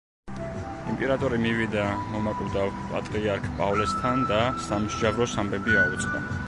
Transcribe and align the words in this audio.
იმპერატორი 0.93 1.39
მივიდა 1.43 1.83
მომაკვდავ 2.15 2.73
პატრიარქ 2.95 3.47
პავლესთან 3.61 4.27
და 4.33 4.43
სამსჯავროს 4.71 5.43
ამბები 5.45 5.81
აუწყა. 5.87 6.23